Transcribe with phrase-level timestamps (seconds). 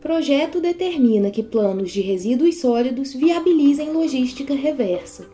[0.00, 5.28] Projeto determina que planos de resíduos sólidos viabilizem logística reversa.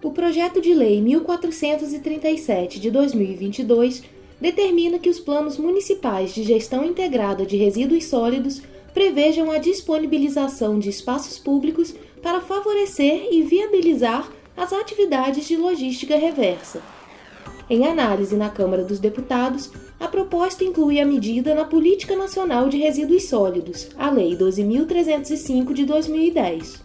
[0.00, 4.04] O projeto de lei 1437 de 2022
[4.40, 8.62] determina que os planos municipais de gestão integrada de resíduos sólidos
[8.94, 11.92] prevejam a disponibilização de espaços públicos
[12.22, 16.80] para favorecer e viabilizar as atividades de logística reversa.
[17.68, 22.78] Em análise na Câmara dos Deputados, a proposta inclui a medida na Política Nacional de
[22.78, 26.84] Resíduos Sólidos, a Lei 12.305 de 2010.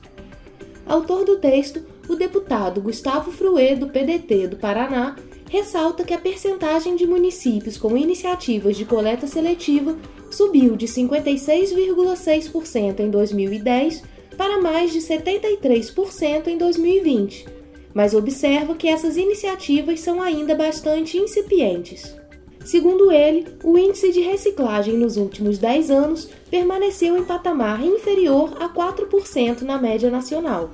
[0.88, 5.16] Autor do texto, o deputado Gustavo Fruê, do PDT do Paraná,
[5.52, 9.96] ressalta que a percentagem de municípios com iniciativas de coleta seletiva
[10.32, 14.02] subiu de 56,6% em 2010
[14.36, 17.61] para mais de 73% em 2020
[17.94, 22.16] mas observa que essas iniciativas são ainda bastante incipientes.
[22.64, 28.70] Segundo ele, o índice de reciclagem nos últimos 10 anos permaneceu em patamar inferior a
[28.70, 30.70] 4% na média nacional.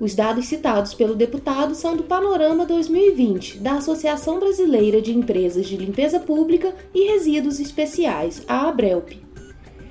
[0.00, 5.76] Os dados citados pelo deputado são do Panorama 2020 da Associação Brasileira de Empresas de
[5.76, 9.20] Limpeza Pública e Resíduos Especiais, a ABRELP.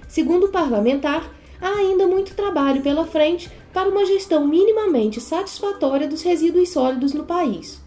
[0.08, 6.22] Segundo o parlamentar, há ainda muito trabalho pela frente para uma gestão minimamente satisfatória dos
[6.22, 7.82] resíduos sólidos no país.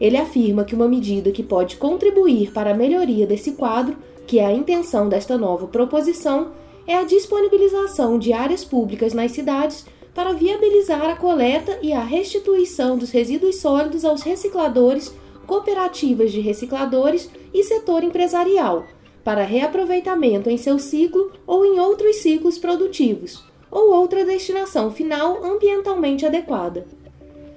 [0.00, 4.46] Ele afirma que uma medida que pode contribuir para a melhoria desse quadro, que é
[4.46, 6.52] a intenção desta nova proposição,
[6.86, 12.96] é a disponibilização de áreas públicas nas cidades para viabilizar a coleta e a restituição
[12.96, 15.12] dos resíduos sólidos aos recicladores,
[15.46, 18.86] cooperativas de recicladores e setor empresarial,
[19.24, 23.44] para reaproveitamento em seu ciclo ou em outros ciclos produtivos,
[23.74, 26.86] ou outra destinação final ambientalmente adequada.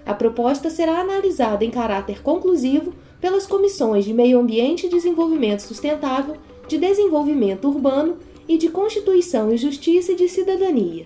[0.04, 2.92] A proposta será analisada em caráter conclusivo
[3.22, 6.36] pelas comissões de Meio Ambiente e Desenvolvimento Sustentável,
[6.68, 8.18] de Desenvolvimento Urbano
[8.50, 11.06] e de Constituição e Justiça e de Cidadania.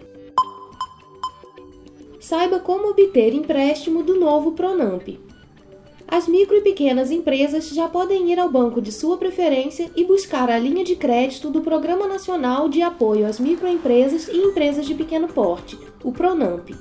[2.20, 5.10] Saiba como obter empréstimo do novo Pronamp
[6.12, 10.50] as micro e pequenas empresas já podem ir ao banco de sua preferência e buscar
[10.50, 15.30] a linha de crédito do Programa Nacional de Apoio às Microempresas e Empresas de Pequeno
[15.30, 16.76] Porte, o PRONAMP.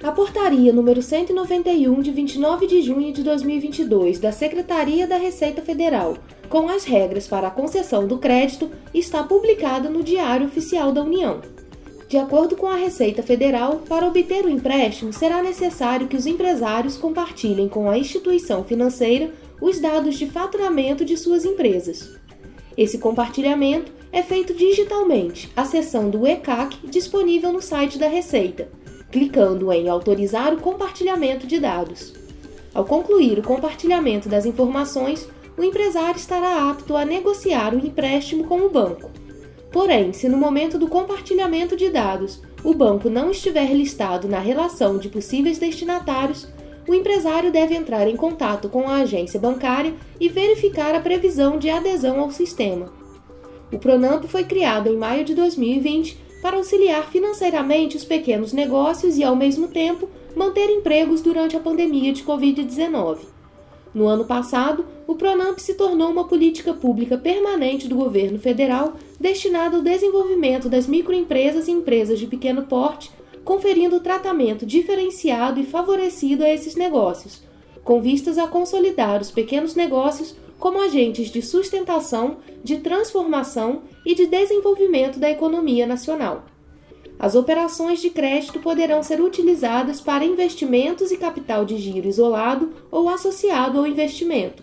[0.00, 6.16] A portaria número 191 de 29 de junho de 2022 da Secretaria da Receita Federal,
[6.48, 11.53] com as regras para a concessão do crédito, está publicada no Diário Oficial da União.
[12.14, 16.96] De acordo com a Receita Federal, para obter o empréstimo será necessário que os empresários
[16.96, 22.14] compartilhem com a instituição financeira os dados de faturamento de suas empresas.
[22.78, 28.68] Esse compartilhamento é feito digitalmente, acessando o ECAC disponível no site da Receita,
[29.10, 32.12] clicando em Autorizar o compartilhamento de dados.
[32.72, 38.60] Ao concluir o compartilhamento das informações, o empresário estará apto a negociar o empréstimo com
[38.60, 39.10] o banco.
[39.74, 44.98] Porém, se no momento do compartilhamento de dados o banco não estiver listado na relação
[44.98, 46.46] de possíveis destinatários,
[46.86, 51.70] o empresário deve entrar em contato com a agência bancária e verificar a previsão de
[51.70, 52.92] adesão ao sistema.
[53.72, 59.24] O Pronamp foi criado em maio de 2020 para auxiliar financeiramente os pequenos negócios e,
[59.24, 63.34] ao mesmo tempo, manter empregos durante a pandemia de Covid-19.
[63.94, 69.78] No ano passado, o Pronamp se tornou uma política pública permanente do governo federal destinada
[69.78, 73.10] ao desenvolvimento das microempresas e empresas de pequeno porte,
[73.42, 77.42] conferindo tratamento diferenciado e favorecido a esses negócios,
[77.82, 84.26] com vistas a consolidar os pequenos negócios como agentes de sustentação, de transformação e de
[84.26, 86.44] desenvolvimento da economia nacional.
[87.18, 93.08] As operações de crédito poderão ser utilizadas para investimentos e capital de giro isolado ou
[93.08, 94.62] associado ao investimento.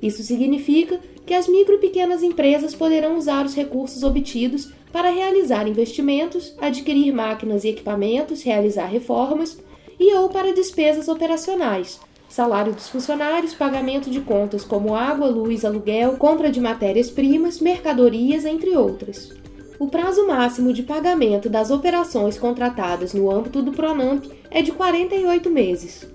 [0.00, 0.98] Isso significa
[1.32, 7.10] que as micro e pequenas empresas poderão usar os recursos obtidos para realizar investimentos, adquirir
[7.10, 9.58] máquinas e equipamentos, realizar reformas
[9.98, 11.98] e ou para despesas operacionais,
[12.28, 18.76] salário dos funcionários, pagamento de contas como água, luz, aluguel, compra de matérias-primas, mercadorias, entre
[18.76, 19.32] outras.
[19.78, 25.48] O prazo máximo de pagamento das operações contratadas no âmbito do Pronamp é de 48
[25.48, 26.06] meses.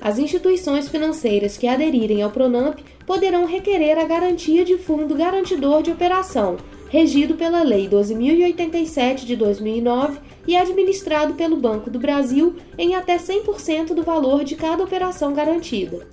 [0.00, 5.90] As instituições financeiras que aderirem ao Pronamp poderão requerer a garantia de fundo garantidor de
[5.90, 6.56] operação,
[6.88, 13.94] regido pela Lei 12.087 de 2009 e administrado pelo Banco do Brasil em até 100%
[13.94, 16.06] do valor de cada operação garantida.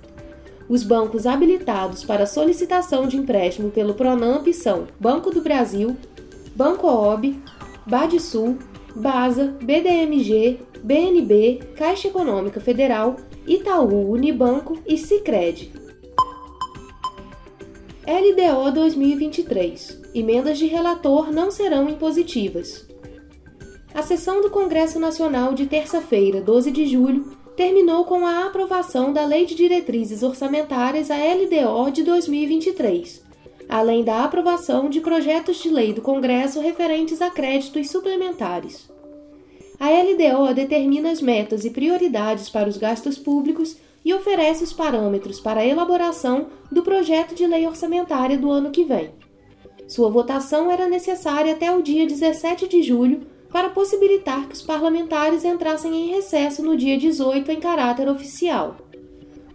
[0.68, 5.96] Os bancos habilitados para solicitação de empréstimo pelo Pronamp são Banco do Brasil,
[6.54, 7.36] Banco OB,
[7.86, 8.58] Badsul,
[8.94, 13.16] Basa, BDMG, BNB, Caixa Econômica Federal,
[13.46, 15.81] Itaú Unibanco e Sicredi.
[18.04, 20.00] LDO 2023.
[20.12, 22.84] Emendas de relator não serão impositivas.
[23.94, 29.24] A sessão do Congresso Nacional de terça-feira, 12 de julho, terminou com a aprovação da
[29.24, 33.22] Lei de Diretrizes Orçamentárias, a LDO, de 2023,
[33.68, 38.90] além da aprovação de projetos de lei do Congresso referentes a créditos suplementares.
[39.78, 45.40] A LDO determina as metas e prioridades para os gastos públicos e oferece os parâmetros
[45.40, 49.10] para a elaboração do projeto de lei orçamentária do ano que vem.
[49.86, 55.44] Sua votação era necessária até o dia 17 de julho para possibilitar que os parlamentares
[55.44, 58.76] entrassem em recesso no dia 18 em caráter oficial.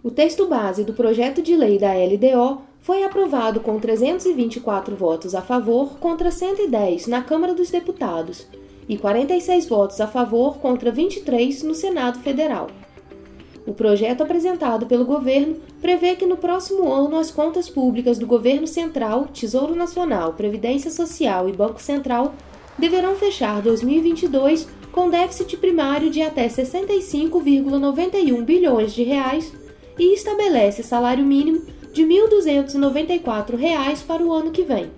[0.02, 5.42] O texto base do projeto de lei da LDO foi aprovado com 324 votos a
[5.42, 8.46] favor contra 110 na Câmara dos Deputados
[8.88, 12.68] e 46 votos a favor contra 23 no Senado Federal.
[13.68, 18.66] O projeto apresentado pelo governo prevê que no próximo ano as contas públicas do governo
[18.66, 22.34] central, Tesouro Nacional, Previdência Social e Banco Central
[22.78, 29.52] deverão fechar 2022 com déficit primário de até 65,91 bilhões de reais
[29.98, 31.60] e estabelece salário mínimo
[31.92, 34.90] de R$ 1.294 para o ano que vem.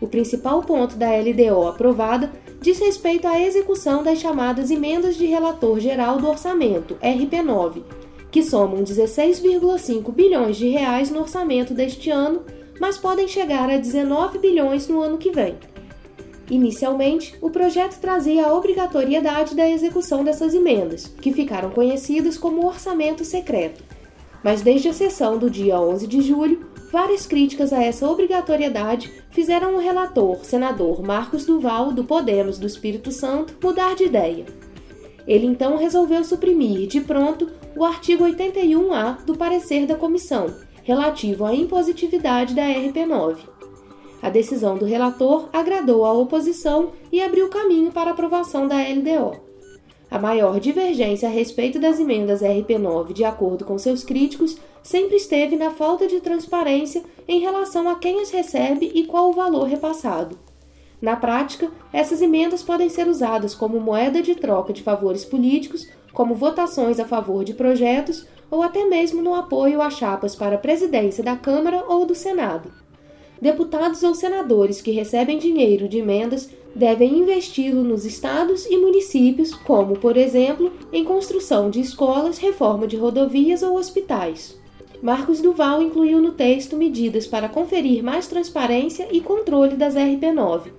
[0.00, 5.78] O principal ponto da LDO aprovada diz respeito à execução das chamadas emendas de relator
[5.78, 7.82] geral do orçamento, RP9,
[8.30, 12.42] que somam 16,5 bilhões de reais no orçamento deste ano,
[12.80, 15.56] mas podem chegar a 19 bilhões no ano que vem.
[16.50, 23.24] Inicialmente, o projeto trazia a obrigatoriedade da execução dessas emendas, que ficaram conhecidas como orçamento
[23.24, 23.84] secreto.
[24.42, 29.76] Mas desde a sessão do dia 11 de julho, várias críticas a essa obrigatoriedade fizeram
[29.76, 34.46] o relator, senador Marcos Duval, do Podemos do Espírito Santo, mudar de ideia.
[35.26, 41.54] Ele então resolveu suprimir, de pronto, o artigo 81A do parecer da comissão, relativo à
[41.54, 43.36] impositividade da RP9.
[44.22, 49.49] A decisão do relator agradou à oposição e abriu caminho para a aprovação da LDO.
[50.10, 55.54] A maior divergência a respeito das emendas RP9, de acordo com seus críticos, sempre esteve
[55.54, 60.36] na falta de transparência em relação a quem as recebe e qual o valor repassado.
[61.00, 66.34] Na prática, essas emendas podem ser usadas como moeda de troca de favores políticos, como
[66.34, 71.22] votações a favor de projetos ou até mesmo no apoio a chapas para a presidência
[71.22, 72.79] da Câmara ou do Senado
[73.40, 79.98] deputados ou senadores que recebem dinheiro de emendas devem investi-lo nos estados e municípios, como,
[79.98, 84.58] por exemplo, em construção de escolas, reforma de rodovias ou hospitais.
[85.02, 90.70] Marcos Duval incluiu no texto medidas para conferir mais transparência e controle das RP9.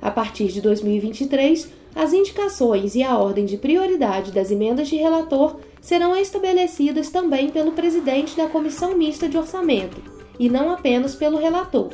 [0.00, 5.56] A partir de 2023, as indicações e a ordem de prioridade das emendas de relator
[5.80, 11.90] serão estabelecidas também pelo presidente da Comissão Mista de Orçamento, e não apenas pelo relator.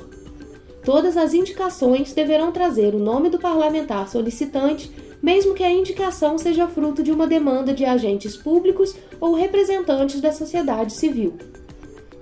[0.84, 4.92] Todas as indicações deverão trazer o nome do parlamentar solicitante,
[5.22, 10.30] mesmo que a indicação seja fruto de uma demanda de agentes públicos ou representantes da
[10.30, 11.34] sociedade civil.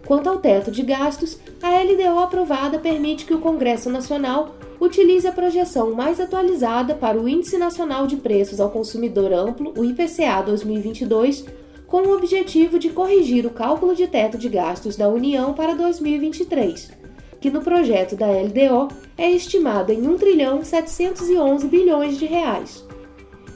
[0.06, 5.32] Quanto ao teto de gastos, a LDO aprovada permite que o Congresso Nacional utilize a
[5.32, 11.44] projeção mais atualizada para o Índice Nacional de Preços ao Consumidor Amplo, o IPCA 2022,
[11.92, 16.90] com o objetivo de corrigir o cálculo de teto de gastos da União para 2023,
[17.38, 22.82] que no projeto da LDO é estimado em 1 trilhão 711 bilhões de reais.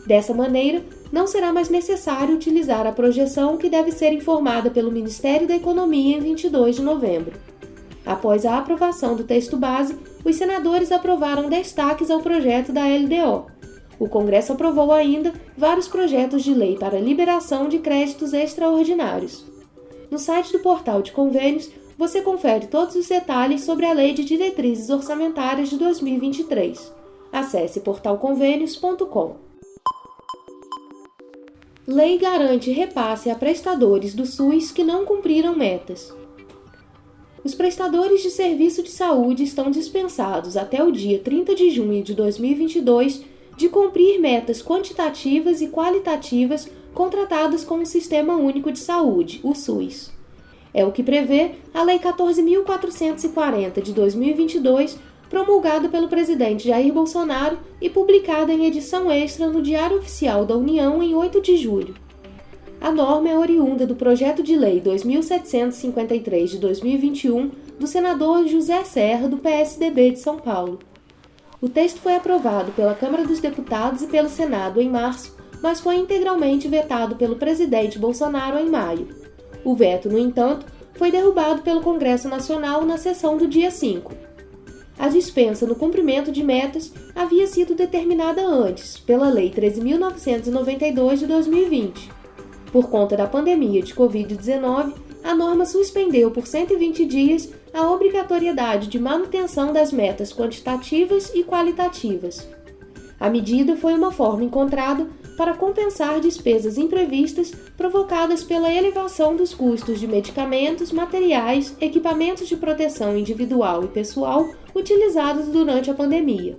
[0.06, 5.48] Dessa maneira, não será mais necessário utilizar a projeção que deve ser informada pelo Ministério
[5.48, 7.32] da Economia em 22 de novembro.
[8.04, 13.46] Após a aprovação do texto base, os senadores aprovaram destaques ao projeto da LDO,
[13.98, 19.44] o Congresso aprovou ainda vários projetos de lei para liberação de créditos extraordinários.
[20.10, 24.24] No site do portal de convênios, você confere todos os detalhes sobre a Lei de
[24.24, 26.92] Diretrizes Orçamentárias de 2023.
[27.32, 29.36] Acesse portalconvênios.com.
[31.86, 36.14] Lei garante repasse a prestadores do SUS que não cumpriram metas.
[37.42, 42.12] Os prestadores de serviço de saúde estão dispensados até o dia 30 de junho de
[42.12, 43.24] 2022
[43.56, 50.10] de cumprir metas quantitativas e qualitativas contratadas com o Sistema Único de Saúde, o SUS.
[50.72, 54.98] É o que prevê a Lei 14.440 de 2022,
[55.30, 61.02] promulgada pelo presidente Jair Bolsonaro e publicada em edição extra no Diário Oficial da União
[61.02, 61.94] em 8 de julho.
[62.80, 69.28] A norma é oriunda do projeto de lei 2753 de 2021 do senador José Serra,
[69.28, 70.78] do PSDB de São Paulo.
[71.60, 75.96] O texto foi aprovado pela Câmara dos Deputados e pelo Senado em março, mas foi
[75.96, 79.08] integralmente vetado pelo presidente Bolsonaro em maio.
[79.64, 84.12] O veto, no entanto, foi derrubado pelo Congresso Nacional na sessão do dia 5.
[84.98, 92.10] A dispensa no cumprimento de metas havia sido determinada antes, pela Lei 13.992 de 2020.
[92.72, 94.94] Por conta da pandemia de Covid-19,
[95.26, 102.48] a norma suspendeu por 120 dias a obrigatoriedade de manutenção das metas quantitativas e qualitativas.
[103.18, 105.04] A medida foi uma forma encontrada
[105.36, 113.18] para compensar despesas imprevistas provocadas pela elevação dos custos de medicamentos, materiais, equipamentos de proteção
[113.18, 116.56] individual e pessoal utilizados durante a pandemia.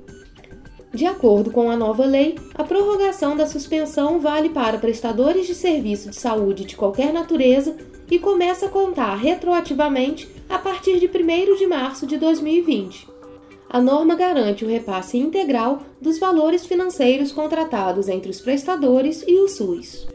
[0.93, 6.09] De acordo com a nova lei, a prorrogação da suspensão vale para prestadores de serviço
[6.09, 7.77] de saúde de qualquer natureza
[8.09, 13.17] e começa a contar retroativamente a partir de 1 de março de 2020
[13.69, 19.47] a norma garante o repasse integral dos valores financeiros contratados entre os prestadores e o
[19.47, 20.07] SUS.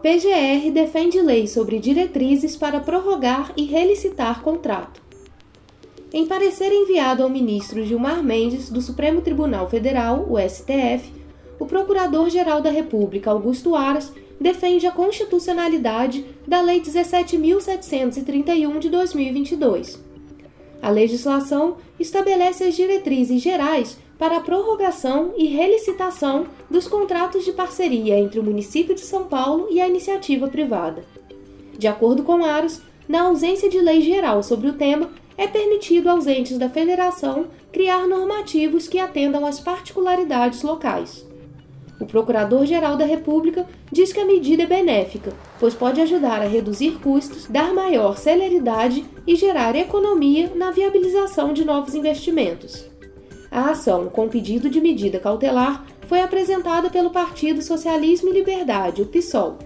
[0.00, 5.02] PGR defende lei sobre diretrizes para prorrogar e relicitar contrato.
[6.12, 11.12] Em parecer enviado ao ministro Gilmar Mendes, do Supremo Tribunal Federal, o STF,
[11.58, 14.10] o Procurador-Geral da República, Augusto Aras,
[14.40, 20.08] defende a constitucionalidade da Lei 17.731 de 2022
[20.80, 28.18] a legislação estabelece as diretrizes gerais para a prorrogação e relicitação dos contratos de parceria
[28.18, 31.04] entre o município de São Paulo e a iniciativa privada.
[31.76, 36.26] De acordo com Aros, na ausência de lei geral sobre o tema, é permitido aos
[36.26, 41.27] entes da federação criar normativos que atendam às particularidades locais.
[42.00, 46.92] O Procurador-Geral da República diz que a medida é benéfica, pois pode ajudar a reduzir
[47.02, 52.88] custos, dar maior celeridade e gerar economia na viabilização de novos investimentos.
[53.50, 59.06] A ação com pedido de medida cautelar foi apresentada pelo Partido Socialismo e Liberdade, o
[59.06, 59.58] PSOL.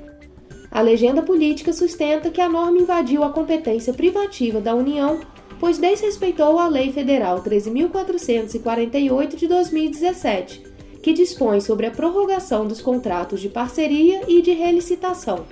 [0.70, 5.20] A legenda política sustenta que a norma invadiu a competência privativa da União,
[5.60, 10.71] pois desrespeitou a Lei Federal 13.448 de 2017
[11.02, 15.44] que dispõe sobre a prorrogação dos contratos de parceria e de relicitação.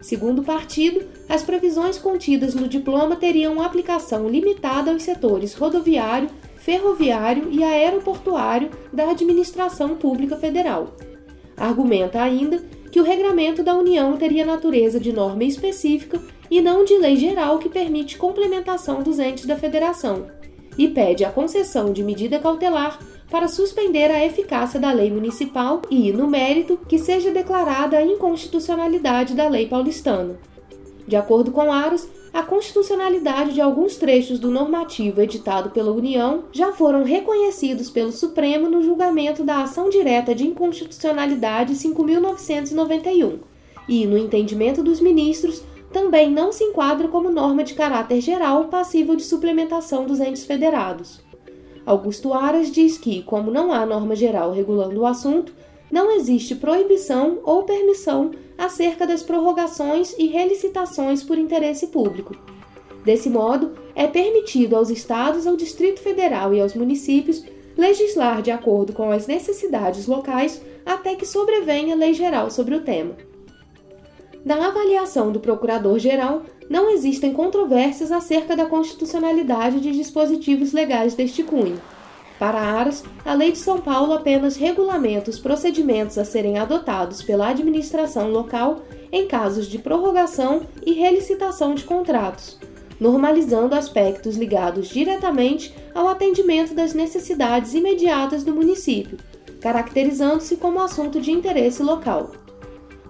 [0.00, 7.48] Segundo o partido, as previsões contidas no diploma teriam aplicação limitada aos setores rodoviário, ferroviário
[7.50, 10.96] e aeroportuário da Administração Pública Federal.
[11.56, 16.20] Argumenta ainda que o regramento da União teria natureza de norma específica
[16.50, 20.26] e não de lei geral que permite complementação dos entes da Federação,
[20.78, 22.98] e pede a concessão de medida cautelar
[23.30, 29.34] para suspender a eficácia da lei municipal e, no mérito, que seja declarada a inconstitucionalidade
[29.34, 30.38] da lei paulistana.
[31.06, 36.72] De acordo com Aros, a constitucionalidade de alguns trechos do normativo editado pela União já
[36.72, 43.38] foram reconhecidos pelo Supremo no julgamento da ação direta de inconstitucionalidade 5.991
[43.88, 49.16] e, no entendimento dos ministros, também não se enquadra como norma de caráter geral passível
[49.16, 51.24] de suplementação dos entes federados.
[51.86, 55.54] Augusto Aras diz que, como não há norma geral regulando o assunto,
[55.88, 62.36] não existe proibição ou permissão acerca das prorrogações e relicitações por interesse público.
[63.04, 67.44] Desse modo, é permitido aos estados, ao Distrito Federal e aos municípios
[67.76, 73.14] legislar de acordo com as necessidades locais até que sobrevenha lei geral sobre o tema.
[74.46, 81.82] Na avaliação do Procurador-Geral, não existem controvérsias acerca da constitucionalidade de dispositivos legais deste cunho.
[82.38, 87.48] Para Aras, a Lei de São Paulo apenas regulamenta os procedimentos a serem adotados pela
[87.48, 92.56] administração local em casos de prorrogação e relicitação de contratos,
[93.00, 99.18] normalizando aspectos ligados diretamente ao atendimento das necessidades imediatas do município,
[99.60, 102.45] caracterizando-se como assunto de interesse local.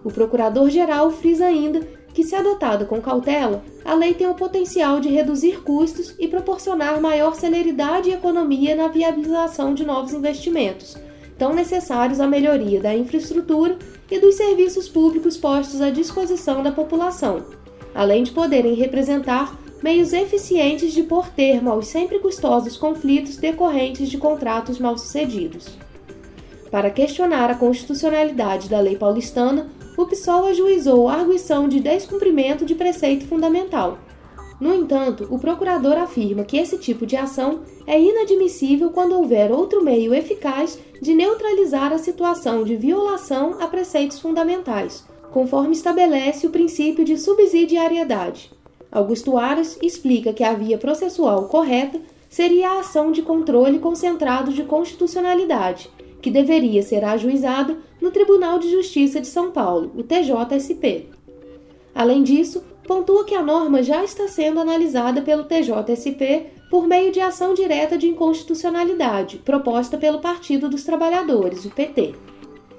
[0.06, 1.80] O Procurador-Geral frisa ainda
[2.14, 7.00] que, se adotada com cautela, a lei tem o potencial de reduzir custos e proporcionar
[7.00, 10.96] maior celeridade e economia na viabilização de novos investimentos,
[11.36, 13.76] tão necessários à melhoria da infraestrutura
[14.08, 17.44] e dos serviços públicos postos à disposição da população,
[17.92, 24.18] além de poderem representar meios eficientes de pôr termo aos sempre custosos conflitos decorrentes de
[24.18, 25.76] contratos mal sucedidos.
[26.70, 32.74] Para questionar a constitucionalidade da lei paulistana, o PSOL ajuizou a arguição de descumprimento de
[32.74, 33.98] preceito fundamental.
[34.60, 39.84] No entanto, o procurador afirma que esse tipo de ação é inadmissível quando houver outro
[39.84, 47.04] meio eficaz de neutralizar a situação de violação a preceitos fundamentais, conforme estabelece o princípio
[47.04, 48.50] de subsidiariedade.
[48.90, 52.00] Augusto Aras explica que a via processual correta
[52.30, 55.90] seria a ação de controle concentrado de constitucionalidade,
[56.26, 61.06] que deveria ser ajuizada no Tribunal de Justiça de São Paulo, o TJSP.
[61.94, 67.20] Além disso, pontua que a norma já está sendo analisada pelo TJSP por meio de
[67.20, 72.16] ação direta de inconstitucionalidade, proposta pelo Partido dos Trabalhadores, o PT.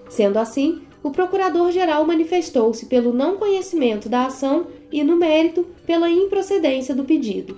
[0.10, 6.94] Sendo assim, o procurador-geral manifestou-se pelo não conhecimento da ação e, no mérito, pela improcedência
[6.94, 7.58] do pedido.